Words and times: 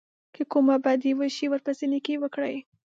که 0.35 0.43
کومه 0.51 0.75
بدي 0.85 1.11
وشي 1.19 1.45
ورپسې 1.49 1.85
نېکي 1.91 2.15
وکړئ. 2.19 2.55